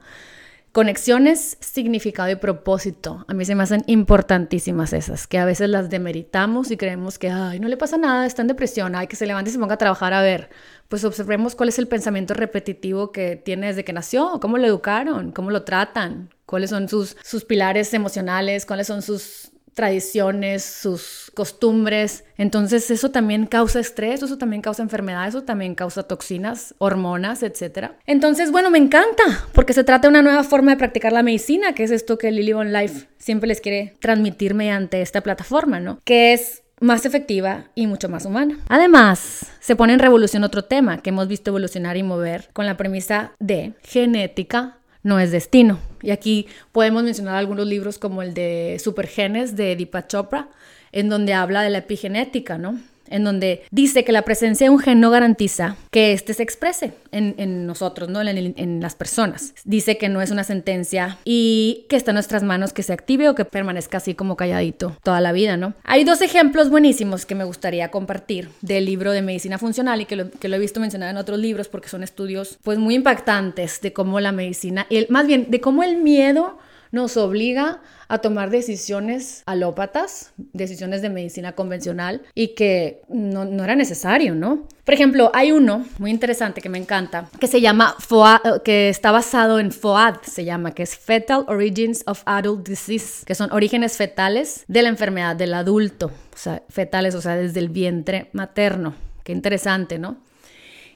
[0.71, 3.25] Conexiones, significado y propósito.
[3.27, 7.31] A mí se me hacen importantísimas esas, que a veces las demeritamos y creemos que,
[7.31, 9.73] ay, no le pasa nada, está en depresión, ay, que se levante y se ponga
[9.73, 10.13] a trabajar.
[10.13, 10.49] A ver,
[10.87, 15.31] pues observemos cuál es el pensamiento repetitivo que tiene desde que nació, cómo lo educaron,
[15.31, 22.23] cómo lo tratan, cuáles son sus, sus pilares emocionales, cuáles son sus tradiciones, sus costumbres.
[22.35, 27.91] Entonces eso también causa estrés, eso también causa enfermedades, eso también causa toxinas, hormonas, etc.
[28.07, 31.75] Entonces, bueno, me encanta porque se trata de una nueva forma de practicar la medicina,
[31.75, 35.99] que es esto que Lily One Life siempre les quiere transmitir mediante esta plataforma, ¿no?
[36.03, 38.57] Que es más efectiva y mucho más humana.
[38.69, 42.77] Además, se pone en revolución otro tema que hemos visto evolucionar y mover con la
[42.77, 44.76] premisa de genética
[45.07, 45.79] no es destino.
[46.01, 50.49] Y aquí podemos mencionar algunos libros como el de Supergenes de Deepak Chopra,
[50.91, 52.77] en donde habla de la epigenética, ¿no?
[53.09, 56.93] En donde dice que la presencia de un gen no garantiza que éste se exprese
[57.11, 58.21] en, nosotros, ¿no?
[58.21, 59.53] En, las personas.
[59.63, 63.29] Dice que no es una sentencia y que está en nuestras manos que se active
[63.29, 65.73] o que permanezca así como calladito toda la vida, ¿no?
[65.83, 70.15] Hay dos ejemplos buenísimos que me gustaría compartir del libro de medicina funcional y que
[70.15, 73.81] lo, que lo he visto mencionado en otros libros porque son estudios pues muy impactantes
[73.81, 76.57] de cómo la medicina, el, más bien de cómo el miedo
[76.91, 84.33] nos obliga a tomar decisiones alópatas, decisiones de medicina convencional y que no, era necesario,
[84.35, 84.65] ¿no?
[84.85, 89.11] Por ejemplo, hay uno muy interesante que me encanta, que se llama FOAD, que está
[89.11, 93.97] basado en FOAD, se llama, que es Fetal Origins of Adult Disease, que son orígenes
[93.97, 98.95] fetales de la enfermedad del adulto, o sea, fetales, o sea, desde el vientre materno.
[99.23, 100.17] Qué interesante, ¿no?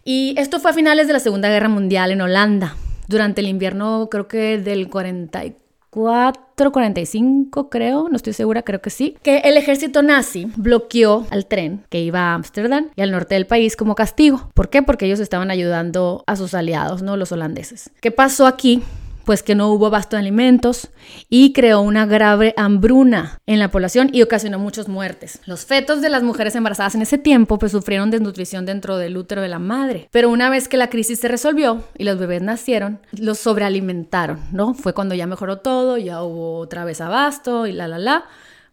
[0.06, 2.76] Y esto fue a finales de la Segunda Guerra Mundial en Holanda
[3.12, 9.18] durante el invierno creo que del 44 4.45 creo, no estoy segura, creo que sí,
[9.24, 13.46] que el ejército nazi bloqueó al tren que iba a Ámsterdam y al norte del
[13.46, 14.50] país como castigo.
[14.54, 14.82] ¿Por qué?
[14.82, 17.18] Porque ellos estaban ayudando a sus aliados, ¿no?
[17.18, 17.92] Los holandeses.
[18.00, 18.82] ¿Qué pasó aquí?
[19.26, 20.90] Pues que no hubo abasto de alimentos
[21.30, 25.40] y creó una grave hambruna en la población y ocasionó muchas muertes.
[25.46, 29.42] Los fetos de las mujeres embarazadas en ese tiempo pues sufrieron desnutrición dentro del útero
[29.42, 33.00] de la madre, pero una vez que la crisis se resolvió y los bebés nacieron,
[33.12, 34.74] los sobrealimentaron, ¿no?
[34.74, 38.26] Fue cuando ya mejoró todo, ya hubo otra vez abasto y la la la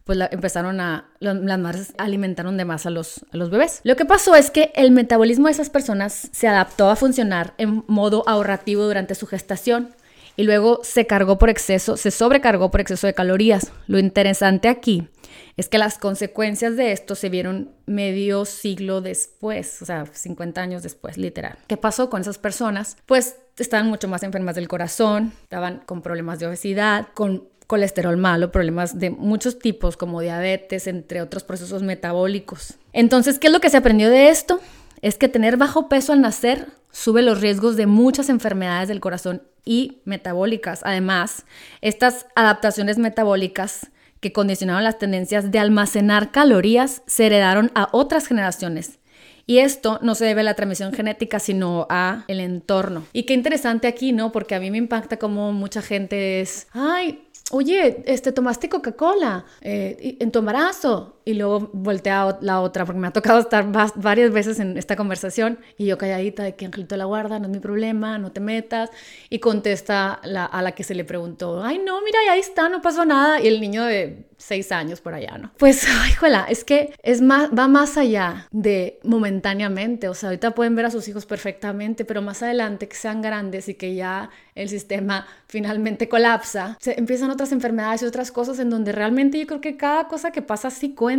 [0.09, 3.83] pues empezaron a, las madres alimentaron de más a los, a los bebés.
[3.85, 7.85] Lo que pasó es que el metabolismo de esas personas se adaptó a funcionar en
[7.89, 9.91] modo ahorrativo durante su gestación
[10.39, 13.73] y luego se cargó por exceso, se sobrecargó por exceso de calorías.
[13.89, 15.09] Lo interesante aquí
[15.57, 20.85] es que las consecuencias de esto se vieron medio siglo después, o sea, 50 años
[20.85, 21.59] después, literal.
[21.67, 22.97] ¿Qué pasó con esas personas?
[23.05, 28.53] Pues estaban mucho más enfermas del corazón, estaban con problemas de obesidad, con colesterol malo,
[28.53, 32.75] problemas de muchos tipos como diabetes, entre otros procesos metabólicos.
[32.93, 34.61] Entonces, ¿qué es lo que se aprendió de esto?
[35.03, 39.43] Es que tener bajo peso al nacer sube los riesgos de muchas enfermedades del corazón
[39.65, 40.81] y metabólicas.
[40.83, 41.45] Además,
[41.81, 48.99] estas adaptaciones metabólicas que condicionaron las tendencias de almacenar calorías se heredaron a otras generaciones.
[49.47, 53.07] Y esto no se debe a la transmisión genética, sino a el entorno.
[53.13, 54.33] Y qué interesante aquí, ¿no?
[54.33, 60.17] Porque a mí me impacta como mucha gente es, ay, oye, este, tomaste Coca-Cola eh,
[60.21, 61.18] en tu embarazo.
[61.29, 65.59] Y luego voltea la otra, porque me ha tocado estar varias veces en esta conversación
[65.77, 68.89] y yo calladita de que Angelito la guarda, no es mi problema, no te metas.
[69.29, 73.05] Y contesta a la que se le preguntó, ay, no, mira, ahí está, no pasó
[73.05, 73.43] nada.
[73.43, 75.51] Y el niño de seis años por allá, ¿no?
[75.59, 80.09] Pues, híjola, es que es más, va más allá de momentáneamente.
[80.09, 83.69] O sea, ahorita pueden ver a sus hijos perfectamente, pero más adelante que sean grandes
[83.69, 88.71] y que ya el sistema finalmente colapsa, se empiezan otras enfermedades y otras cosas en
[88.71, 91.18] donde realmente yo creo que cada cosa que pasa sí cuenta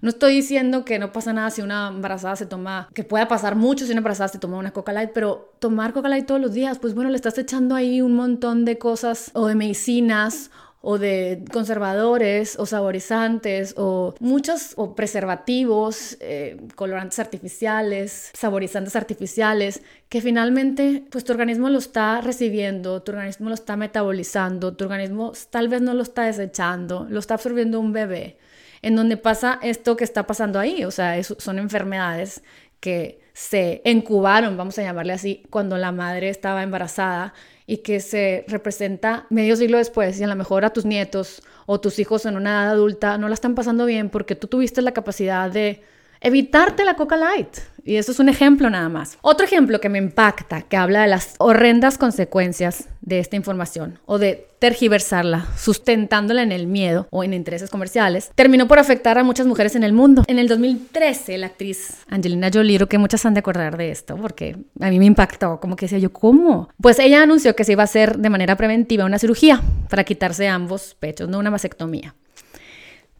[0.00, 3.56] no estoy diciendo que no pasa nada si una embarazada se toma, que pueda pasar
[3.56, 6.52] mucho si una embarazada se toma una Coca Light, pero tomar Coca Light todos los
[6.52, 10.50] días, pues bueno, le estás echando ahí un montón de cosas o de medicinas
[10.86, 20.20] o de conservadores o saborizantes o muchos o preservativos, eh, colorantes artificiales, saborizantes artificiales, que
[20.20, 25.68] finalmente pues tu organismo lo está recibiendo, tu organismo lo está metabolizando, tu organismo tal
[25.68, 28.36] vez no lo está desechando, lo está absorbiendo un bebé
[28.84, 32.42] en donde pasa esto que está pasando ahí, o sea, son enfermedades
[32.80, 37.32] que se incubaron, vamos a llamarle así, cuando la madre estaba embarazada
[37.66, 41.80] y que se representa medio siglo después y a lo mejor a tus nietos o
[41.80, 44.92] tus hijos en una edad adulta no la están pasando bien porque tú tuviste la
[44.92, 45.82] capacidad de
[46.20, 47.56] evitarte la Coca Light.
[47.84, 49.18] Y eso es un ejemplo nada más.
[49.20, 54.18] Otro ejemplo que me impacta, que habla de las horrendas consecuencias de esta información o
[54.18, 59.46] de tergiversarla, sustentándola en el miedo o en intereses comerciales, terminó por afectar a muchas
[59.46, 60.24] mujeres en el mundo.
[60.26, 64.56] En el 2013, la actriz Angelina Jolie, que muchas han de acordar de esto, porque
[64.80, 66.70] a mí me impactó, como que decía yo, ¿cómo?
[66.80, 70.48] Pues ella anunció que se iba a hacer de manera preventiva una cirugía para quitarse
[70.48, 72.14] ambos pechos, no una mastectomía.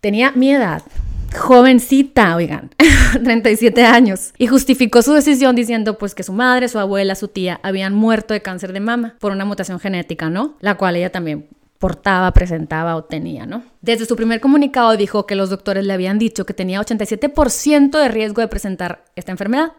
[0.00, 0.83] Tenía mi edad,
[1.37, 2.70] jovencita, oigan,
[3.25, 7.61] 37 años, y justificó su decisión diciendo pues que su madre, su abuela, su tía
[7.62, 10.55] habían muerto de cáncer de mama por una mutación genética, ¿no?
[10.61, 11.47] La cual ella también
[11.79, 13.62] portaba, presentaba o tenía, ¿no?
[13.83, 18.09] Desde su primer comunicado dijo que los doctores le habían dicho que tenía 87% de
[18.09, 19.73] riesgo de presentar esta enfermedad.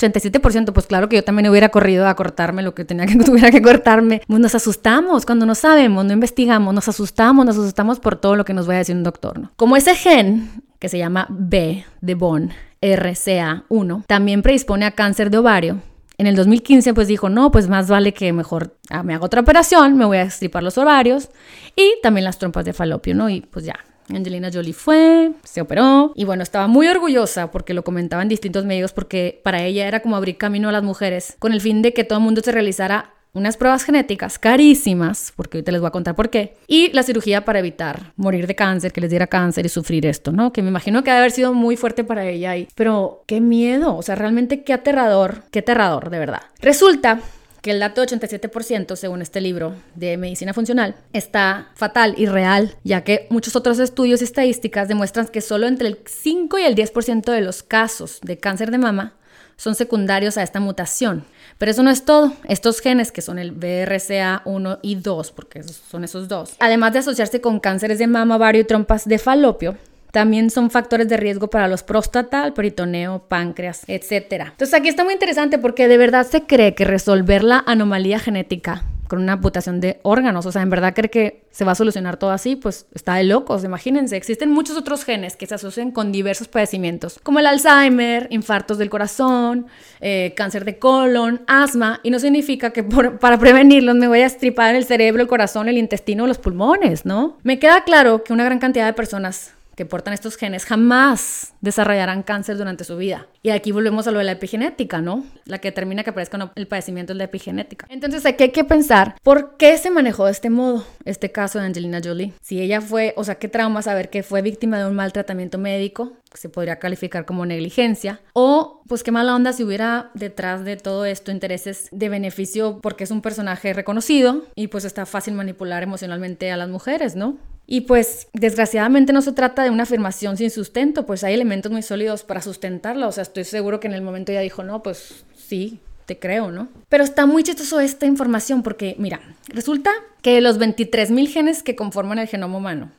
[0.00, 3.50] 87%, pues claro que yo también hubiera corrido a cortarme lo que tenía que tuviera
[3.50, 4.22] que cortarme.
[4.26, 8.44] Pues nos asustamos cuando no sabemos, no investigamos, nos asustamos, nos asustamos por todo lo
[8.44, 9.52] que nos va a decir un doctor, ¿no?
[9.56, 15.38] Como ese gen que se llama B de Bon, RCA1, también predispone a cáncer de
[15.38, 15.78] ovario.
[16.16, 19.40] En el 2015 pues dijo, no, pues más vale que mejor ah, me haga otra
[19.40, 21.30] operación, me voy a estripar los ovarios
[21.76, 23.30] y también las trompas de falopio, ¿no?
[23.30, 23.78] Y pues ya,
[24.14, 28.64] Angelina Jolie fue, se operó y bueno, estaba muy orgullosa porque lo comentaba en distintos
[28.64, 31.92] medios porque para ella era como abrir camino a las mujeres con el fin de
[31.92, 35.92] que todo el mundo se realizara unas pruebas genéticas carísimas, porque ahorita les voy a
[35.92, 39.66] contar por qué, y la cirugía para evitar morir de cáncer, que les diera cáncer
[39.66, 40.52] y sufrir esto, ¿no?
[40.52, 43.96] Que me imagino que debe haber sido muy fuerte para ella, y, pero qué miedo,
[43.96, 46.42] o sea, realmente qué aterrador, qué aterrador, de verdad.
[46.60, 47.20] Resulta
[47.62, 52.74] que el dato de 87%, según este libro de medicina funcional, está fatal y real,
[52.84, 56.74] ya que muchos otros estudios y estadísticas demuestran que solo entre el 5 y el
[56.74, 59.14] 10% de los casos de cáncer de mama
[59.56, 61.24] son secundarios a esta mutación.
[61.58, 62.32] Pero eso no es todo.
[62.48, 67.42] Estos genes, que son el BRCA1 y 2, porque son esos dos, además de asociarse
[67.42, 69.76] con cánceres de mama, ovario y trompas de falopio,
[70.12, 74.46] también son factores de riesgo para los próstata, peritoneo, páncreas, etc.
[74.50, 78.84] Entonces aquí está muy interesante porque de verdad se cree que resolver la anomalía genética
[79.10, 80.46] con una amputación de órganos.
[80.46, 83.24] O sea, en verdad cree que se va a solucionar todo así, pues está de
[83.24, 84.16] locos, imagínense.
[84.16, 88.88] Existen muchos otros genes que se asocian con diversos padecimientos, como el Alzheimer, infartos del
[88.88, 89.66] corazón,
[90.00, 94.76] eh, cáncer de colon, asma, y no significa que para prevenirlos me voy a estripar
[94.76, 97.36] el cerebro, el corazón, el intestino los pulmones, ¿no?
[97.42, 102.22] Me queda claro que una gran cantidad de personas que portan estos genes jamás desarrollarán
[102.22, 103.26] cáncer durante su vida.
[103.42, 105.24] Y aquí volvemos a lo de la epigenética, ¿no?
[105.46, 107.86] La que determina que aparezca el padecimiento es la epigenética.
[107.88, 111.66] Entonces aquí hay que pensar por qué se manejó de este modo este caso de
[111.66, 112.32] Angelina Jolie.
[112.42, 115.58] Si ella fue, o sea, qué trauma saber que fue víctima de un mal tratamiento
[115.58, 120.64] médico, que se podría calificar como negligencia, o pues qué mala onda si hubiera detrás
[120.64, 125.34] de todo esto intereses de beneficio porque es un personaje reconocido y pues está fácil
[125.34, 127.38] manipular emocionalmente a las mujeres, ¿no?
[127.72, 131.82] Y pues desgraciadamente no se trata de una afirmación sin sustento, pues hay elementos muy
[131.82, 133.06] sólidos para sustentarla.
[133.06, 136.50] O sea, estoy seguro que en el momento ella dijo, no, pues sí, te creo,
[136.50, 136.66] ¿no?
[136.88, 142.18] Pero está muy chistoso esta información porque, mira, resulta que los 23.000 genes que conforman
[142.18, 142.90] el genoma humano,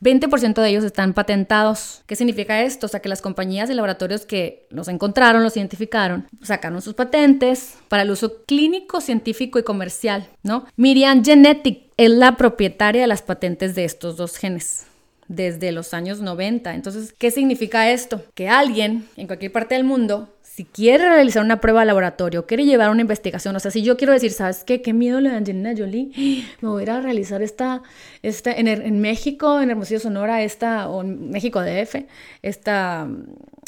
[0.00, 2.02] 20% de ellos están patentados.
[2.06, 2.86] ¿Qué significa esto?
[2.86, 7.74] O sea, que las compañías y laboratorios que los encontraron, los identificaron, sacaron sus patentes
[7.88, 10.66] para el uso clínico, científico y comercial, ¿no?
[10.76, 14.86] Miriam Genetic es la propietaria de las patentes de estos dos genes
[15.28, 16.74] desde los años 90.
[16.74, 18.24] Entonces, ¿qué significa esto?
[18.34, 22.64] Que alguien en cualquier parte del mundo, si quiere realizar una prueba de laboratorio, quiere
[22.64, 24.82] llevar una investigación, o sea, si yo quiero decir, ¿sabes qué?
[24.82, 26.10] Qué miedo le da Angelina Jolie,
[26.60, 27.84] me voy a realizar esta,
[28.24, 32.06] esta en, en México, en Hermosillo, Sonora, esta, o en México DF,
[32.42, 33.06] esta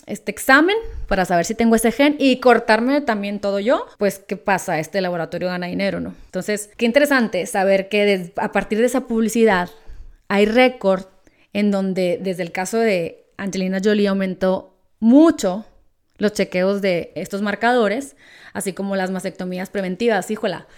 [0.06, 0.74] este examen
[1.06, 4.80] para saber si tengo ese gen y cortarme también todo yo, pues ¿qué pasa?
[4.80, 6.16] Este laboratorio gana dinero, ¿no?
[6.24, 9.70] Entonces, qué interesante saber que a partir de esa publicidad
[10.26, 11.04] hay récord
[11.52, 15.66] en donde desde el caso de Angelina Jolie aumentó mucho
[16.20, 18.14] los chequeos de estos marcadores,
[18.52, 20.68] así como las mastectomías preventivas, híjola.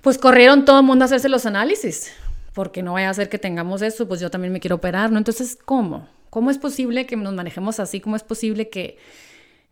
[0.00, 2.12] Pues corrieron todo el mundo a hacerse los análisis,
[2.54, 5.18] porque no vaya a ser que tengamos eso, pues yo también me quiero operar, ¿no?
[5.18, 6.08] Entonces, ¿cómo?
[6.30, 8.00] ¿Cómo es posible que nos manejemos así?
[8.00, 8.96] ¿Cómo es posible que,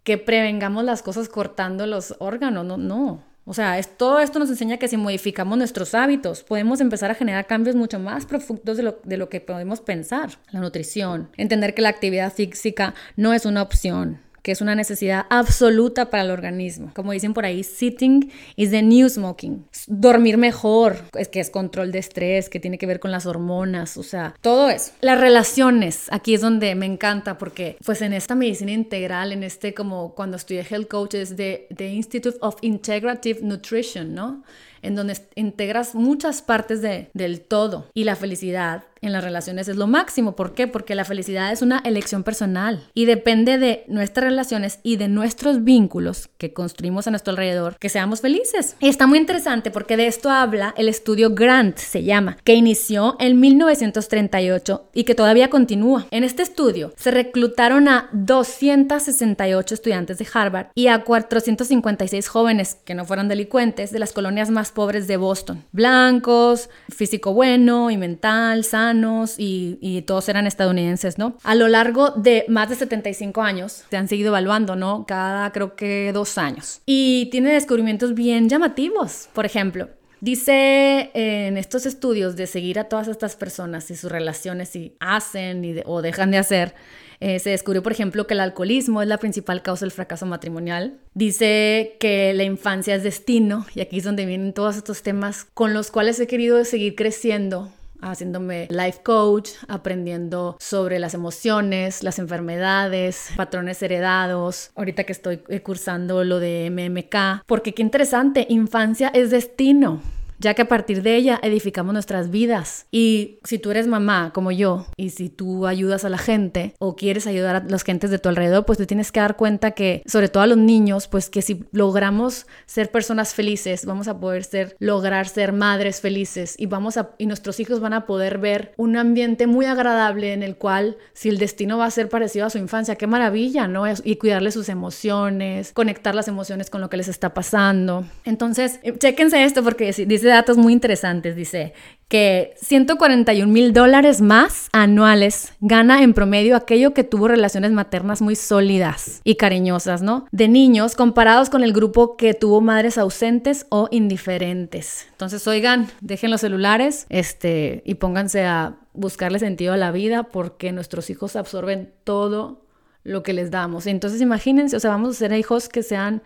[0.05, 2.67] que prevengamos las cosas cortando los órganos?
[2.67, 3.25] No, no.
[3.47, 7.15] O sea, es, todo esto nos enseña que si modificamos nuestros hábitos, podemos empezar a
[7.15, 10.33] generar cambios mucho más profundos de lo, de lo que podemos pensar.
[10.51, 15.27] La nutrición, entender que la actividad física no es una opción, que es una necesidad
[15.31, 16.91] absoluta para el organismo.
[16.95, 19.65] Como dicen por ahí, sitting is the new smoking.
[19.87, 23.97] Dormir mejor, es que es control de estrés, que tiene que ver con las hormonas,
[23.97, 24.93] o sea, todo eso.
[25.01, 29.75] Las relaciones, aquí es donde me encanta porque pues en esta medicina integral, en este
[29.75, 34.43] como cuando estudié health coaches de The Institute of Integrative Nutrition, ¿no?
[34.83, 39.77] En donde integras muchas partes de, del todo y la felicidad en las relaciones es
[39.77, 40.35] lo máximo.
[40.35, 40.67] ¿Por qué?
[40.67, 45.65] Porque la felicidad es una elección personal y depende de nuestras relaciones y de nuestros
[45.65, 48.77] vínculos que construimos a nuestro alrededor que seamos felices.
[48.81, 53.17] Y está muy interesante porque de esto habla el estudio Grant, se llama, que inició
[53.21, 56.07] en 1938 y que todavía continúa.
[56.11, 62.95] En este estudio se reclutaron a 268 estudiantes de Harvard y a 456 jóvenes que
[62.95, 65.65] no fueran delincuentes de las colonias más pobres de Boston.
[65.73, 71.37] Blancos, físico bueno y mental, sano y, todos eran estadounidenses, ¿no?
[71.43, 75.05] A lo largo de más de 75 años se han seguido evaluando, ¿no?
[75.07, 76.81] Cada creo que dos años.
[76.87, 79.29] Y tiene descubrimientos bien llamativos.
[79.33, 79.89] Por ejemplo,
[80.21, 85.65] Dice en estos estudios de seguir a todas estas personas y sus relaciones y hacen
[85.65, 86.75] y o dejan de hacer,
[87.21, 90.99] eh, se descubrió, por ejemplo, que el alcoholismo es la principal causa del fracaso matrimonial.
[91.15, 95.75] Dice que la infancia es destino y aquí es donde vienen todos estos temas con
[95.75, 103.31] los cuales he querido seguir creciendo haciéndome life coach, aprendiendo sobre las emociones, las enfermedades,
[103.37, 110.01] patrones heredados, ahorita que estoy cursando lo de MMK, porque qué interesante, infancia es destino
[110.39, 112.87] ya que a partir de ella edificamos nuestras vidas.
[112.91, 116.97] Y si tú eres mamá como yo, y si tú ayudas a la gente o
[116.97, 120.03] quieres ayudar a las gentes de tu alrededor, pues te tienes que dar cuenta que,
[120.07, 124.45] sobre todo a los niños, pues que si logramos ser personas felices, vamos a poder
[124.45, 128.73] ser, lograr ser madres felices y vamos a, y nuestros hijos van a poder ver
[128.77, 132.51] un ambiente muy agradable en el cual, si el destino va a ser parecido a
[132.51, 133.85] su infancia, qué maravilla, ¿no?
[134.05, 138.05] Y cuidarle sus emociones, conectar las emociones con lo que les está pasando.
[138.25, 141.37] Entonces, eh, chéquense esto porque dice datos muy interesantes.
[141.37, 141.73] Dice
[142.09, 148.35] que 141 mil dólares más anuales gana en promedio aquello que tuvo relaciones maternas muy
[148.35, 150.27] sólidas y cariñosas, ¿no?
[150.33, 155.07] De niños comparados con el grupo que tuvo madres ausentes o indiferentes.
[155.11, 160.73] Entonces, oigan, dejen los celulares este, y pónganse a buscarle sentido a la vida porque
[160.73, 162.65] nuestros hijos absorben todo
[163.05, 163.87] lo que les damos.
[163.87, 166.23] Entonces, imagínense, o sea, vamos a ser hijos que sean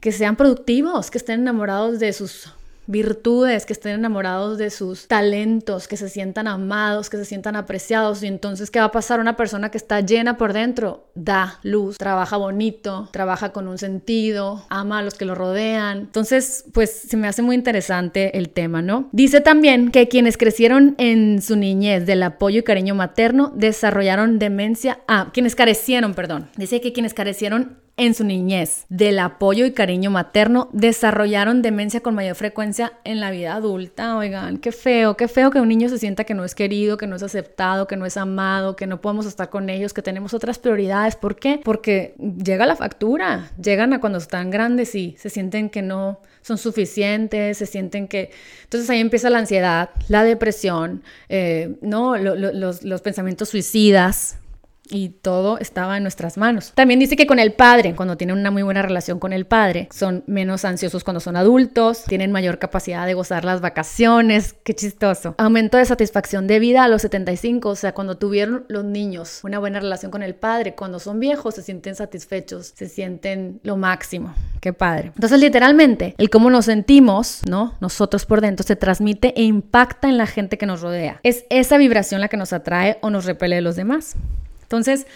[0.00, 2.52] que sean productivos, que estén enamorados de sus
[2.86, 8.22] virtudes, que estén enamorados de sus talentos, que se sientan amados, que se sientan apreciados.
[8.22, 9.20] Y entonces, ¿qué va a pasar?
[9.20, 14.64] Una persona que está llena por dentro da luz, trabaja bonito, trabaja con un sentido,
[14.68, 15.98] ama a los que lo rodean.
[15.98, 19.08] Entonces, pues se me hace muy interesante el tema, ¿no?
[19.12, 25.00] Dice también que quienes crecieron en su niñez del apoyo y cariño materno desarrollaron demencia,
[25.08, 26.48] ah, quienes carecieron, perdón.
[26.56, 32.14] Dice que quienes carecieron en su niñez del apoyo y cariño materno desarrollaron demencia con
[32.14, 34.16] mayor frecuencia en la vida adulta.
[34.18, 37.06] Oigan, qué feo, qué feo que un niño se sienta que no es querido, que
[37.06, 40.34] no es aceptado, que no es amado, que no podemos estar con ellos, que tenemos
[40.34, 41.16] otras prioridades.
[41.16, 41.58] ¿Por qué?
[41.64, 46.58] Porque llega la factura, llegan a cuando están grandes y se sienten que no son
[46.58, 48.30] suficientes, se sienten que...
[48.64, 52.16] Entonces ahí empieza la ansiedad, la depresión, eh, ¿no?
[52.16, 54.38] los, los pensamientos suicidas,
[54.90, 56.72] y todo estaba en nuestras manos.
[56.74, 59.88] También dice que con el padre, cuando tienen una muy buena relación con el padre,
[59.92, 65.34] son menos ansiosos cuando son adultos, tienen mayor capacidad de gozar las vacaciones, qué chistoso.
[65.38, 69.58] Aumento de satisfacción de vida a los 75, o sea, cuando tuvieron los niños una
[69.58, 74.34] buena relación con el padre, cuando son viejos se sienten satisfechos, se sienten lo máximo,
[74.60, 75.12] qué padre.
[75.14, 77.74] Entonces, literalmente, el cómo nos sentimos, ¿no?
[77.80, 81.20] Nosotros por dentro se transmite e impacta en la gente que nos rodea.
[81.22, 84.16] Es esa vibración la que nos atrae o nos repele de los demás.
[84.66, 85.06] Entonces,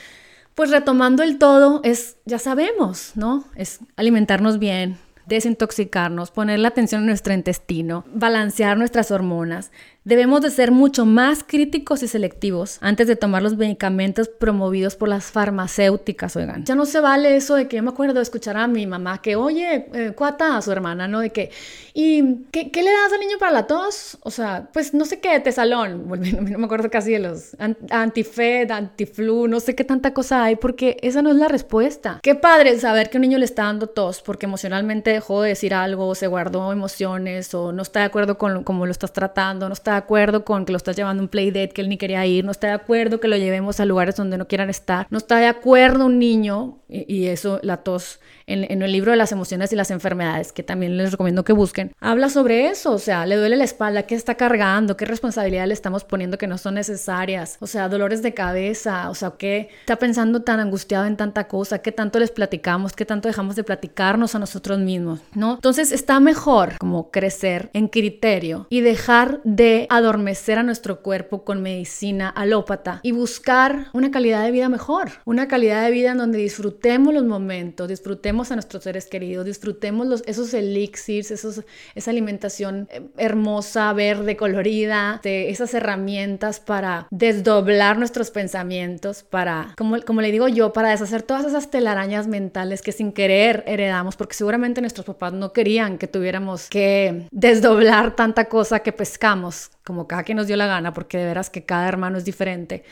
[0.55, 3.45] pues retomando el todo es, ya sabemos, ¿no?
[3.57, 9.73] Es alimentarnos bien, desintoxicarnos, poner la atención en nuestro intestino, balancear nuestras hormonas,
[10.11, 15.09] Debemos de ser mucho más críticos y selectivos antes de tomar los medicamentos promovidos por
[15.09, 16.65] las farmacéuticas, oigan.
[16.65, 19.23] Ya no se vale eso de que yo me acuerdo de escuchar a mi mamá
[19.23, 21.21] que, oye, eh, cuata a su hermana, ¿no?
[21.21, 21.53] De que,
[21.95, 24.19] ¿y qué, le das al niño para la tos?
[24.23, 27.57] O sea, pues no sé qué, tesalón, no me acuerdo casi de los
[27.91, 32.19] antifed, antiflu, no sé qué tanta cosa hay, porque esa no es la respuesta.
[32.21, 35.73] Qué padre saber que un niño le está dando tos porque emocionalmente dejó de decir
[35.73, 39.69] algo, o se guardó emociones, o no está de acuerdo con cómo lo estás tratando,
[39.69, 42.25] no está acuerdo con que lo estás llevando a un playdate que él ni quería
[42.27, 45.19] ir, no está de acuerdo que lo llevemos a lugares donde no quieran estar, no
[45.19, 49.73] está de acuerdo un niño, y, eso, la tos, en, el libro de las emociones
[49.73, 53.37] y las enfermedades, que también les recomiendo que busquen, habla sobre eso, o sea, le
[53.37, 57.59] duele la espalda, qué está cargando, qué responsabilidad le estamos poniendo que no son necesarias,
[57.61, 61.81] o sea, dolores de cabeza, o sea, qué está pensando tan angustiado en tanta cosa,
[61.81, 65.55] qué tanto les platicamos, qué tanto dejamos de platicarnos a nosotros mismos, ¿no?
[65.55, 71.63] Entonces está mejor como crecer en criterio y dejar de adormecer a nuestro cuerpo con
[71.63, 76.39] medicina alópata y buscar una calidad de vida mejor, una calidad de vida en donde
[76.39, 83.93] disfrutemos los momentos, disfrutemos a nuestros seres queridos, disfrutemos esos elixirs, esa alimentación eh, hermosa,
[83.93, 90.73] verde, colorida, de esas herramientas para desdoblar nuestros pensamientos, para, como, como le digo yo,
[90.73, 95.53] para deshacer todas esas telarañas mentales que sin querer heredamos, porque seguramente nuestros papás no
[95.53, 100.67] querían que tuviéramos que desdoblar tanta cosa que pescamos como cada que nos dio la
[100.67, 102.85] gana, porque de veras que cada hermano es diferente,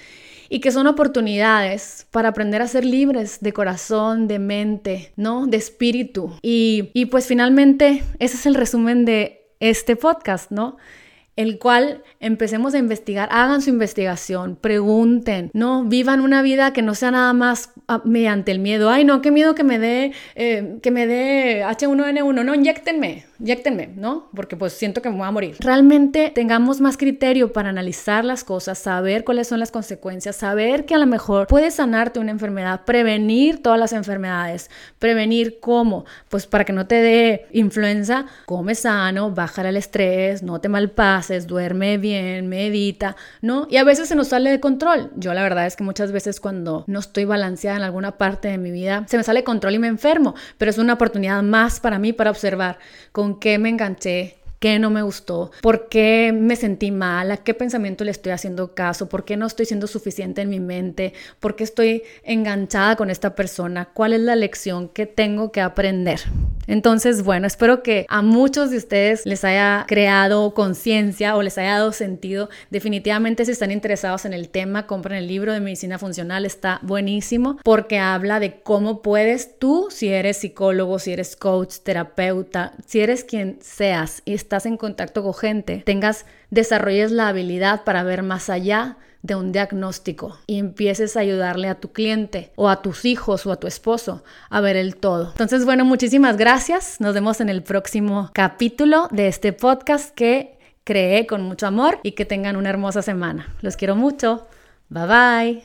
[0.48, 5.46] y que son oportunidades para aprender a ser libres de corazón, de mente, ¿no?
[5.46, 6.34] De espíritu.
[6.42, 10.76] Y, y pues finalmente ese es el resumen de este podcast, ¿no?
[11.38, 16.96] el cual empecemos a investigar, hagan su investigación, pregunten, no vivan una vida que no
[16.96, 18.90] sea nada más ah, mediante el miedo.
[18.90, 23.88] Ay, no, qué miedo que me dé, eh, que me dé H1N1, no, inyectenme, inyectenme,
[23.96, 24.28] ¿no?
[24.34, 25.56] Porque pues siento que me voy a morir.
[25.60, 30.94] Realmente tengamos más criterio para analizar las cosas, saber cuáles son las consecuencias, saber que
[30.94, 36.64] a lo mejor puedes sanarte una enfermedad, prevenir todas las enfermedades, prevenir cómo, pues para
[36.64, 42.48] que no te dé influenza, come sano, baja el estrés, no te malpases duerme bien,
[42.48, 43.66] medita, ¿no?
[43.70, 45.10] Y a veces se nos sale de control.
[45.16, 48.58] Yo la verdad es que muchas veces cuando no estoy balanceada en alguna parte de
[48.58, 51.80] mi vida, se me sale de control y me enfermo, pero es una oportunidad más
[51.80, 52.78] para mí para observar
[53.28, 57.54] con qué me enganché, qué no me gustó, por qué me sentí mal, a qué
[57.54, 61.56] pensamiento le estoy haciendo caso, por qué no estoy siendo suficiente en mi mente, por
[61.56, 66.20] qué estoy enganchada con esta persona, cuál es la lección que tengo que aprender.
[66.66, 71.72] Entonces, bueno, espero que a muchos de ustedes les haya creado conciencia o les haya
[71.72, 72.50] dado sentido.
[72.70, 77.58] Definitivamente si están interesados en el tema, compren el libro de medicina funcional, está buenísimo
[77.64, 83.24] porque habla de cómo puedes tú, si eres psicólogo, si eres coach, terapeuta, si eres
[83.24, 88.48] quien seas y estás en contacto con gente, tengas, desarrolles la habilidad para ver más
[88.48, 93.44] allá de un diagnóstico y empieces a ayudarle a tu cliente o a tus hijos
[93.44, 95.32] o a tu esposo a ver el todo.
[95.32, 96.98] Entonces, bueno, muchísimas gracias.
[96.98, 102.12] Nos vemos en el próximo capítulo de este podcast que creé con mucho amor y
[102.12, 103.54] que tengan una hermosa semana.
[103.60, 104.46] Los quiero mucho.
[104.88, 105.62] Bye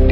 [0.00, 0.11] bye.